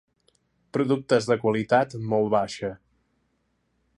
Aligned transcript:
Productes 0.77 1.27
de 1.31 1.37
qualitat 1.43 1.95
molt 2.13 2.33
baixa. 2.37 2.75